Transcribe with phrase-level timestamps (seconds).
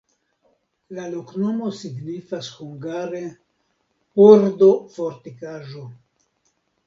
[0.99, 3.21] La loknomo signifas hungare:
[4.21, 5.85] pordo-fortikaĵo.